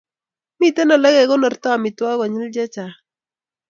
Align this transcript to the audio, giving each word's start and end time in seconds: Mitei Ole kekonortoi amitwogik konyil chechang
Mitei 0.59 0.91
Ole 0.95 1.09
kekonortoi 1.17 1.73
amitwogik 1.75 2.19
konyil 2.19 2.51
chechang 2.55 2.95